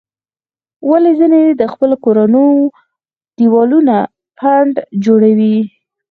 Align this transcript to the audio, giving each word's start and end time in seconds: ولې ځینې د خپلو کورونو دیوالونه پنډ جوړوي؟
ولې 0.89 1.11
ځینې 1.19 1.41
د 1.59 1.61
خپلو 1.73 1.95
کورونو 2.05 2.43
دیوالونه 3.37 3.95
پنډ 4.37 4.73
جوړوي؟ 5.05 5.57